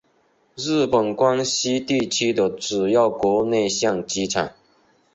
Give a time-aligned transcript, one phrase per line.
[0.55, 4.51] 日本关西地区的主要国内线机场。